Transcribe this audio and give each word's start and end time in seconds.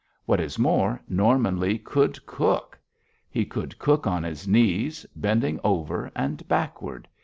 What 0.25 0.39
is 0.39 0.57
more, 0.57 0.99
Norman 1.07 1.59
Lee 1.59 1.77
could 1.77 2.25
cook. 2.25 2.79
He 3.29 3.45
could 3.45 3.77
cook 3.77 4.07
on 4.07 4.23
his 4.23 4.47
knees, 4.47 5.05
bending 5.15 5.59
over, 5.63 6.09
and 6.15 6.47
backward. 6.47 7.07